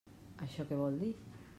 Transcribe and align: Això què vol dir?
Això 0.45 0.65
què 0.71 0.81
vol 0.83 0.99
dir? 1.05 1.13